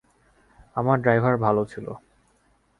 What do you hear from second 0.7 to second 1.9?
আমার ড্রাইভার ভাল ছিল।